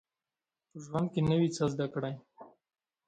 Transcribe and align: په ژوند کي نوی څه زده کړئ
په 0.69 0.77
ژوند 0.83 1.07
کي 1.13 1.21
نوی 1.29 1.47
څه 1.55 1.63
زده 1.73 1.87
کړئ 1.93 2.13